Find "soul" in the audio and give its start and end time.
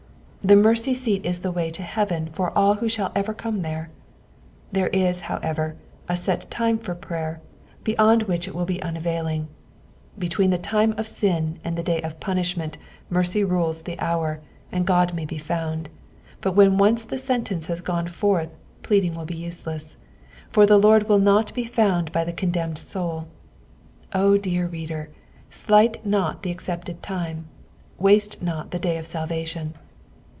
22.79-23.27